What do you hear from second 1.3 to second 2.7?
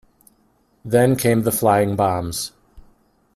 the flying bombs.